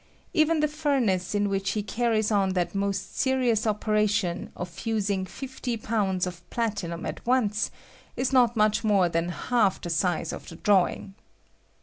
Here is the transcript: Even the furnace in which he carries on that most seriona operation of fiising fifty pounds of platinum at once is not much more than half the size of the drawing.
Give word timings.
Even 0.33 0.61
the 0.61 0.67
furnace 0.67 1.35
in 1.35 1.47
which 1.47 1.73
he 1.73 1.83
carries 1.83 2.31
on 2.31 2.53
that 2.53 2.73
most 2.73 3.13
seriona 3.15 3.67
operation 3.67 4.51
of 4.55 4.67
fiising 4.67 5.27
fifty 5.29 5.77
pounds 5.77 6.25
of 6.25 6.49
platinum 6.49 7.05
at 7.05 7.23
once 7.23 7.69
is 8.15 8.33
not 8.33 8.57
much 8.57 8.83
more 8.83 9.09
than 9.09 9.29
half 9.29 9.79
the 9.79 9.91
size 9.91 10.33
of 10.33 10.49
the 10.49 10.55
drawing. 10.55 11.13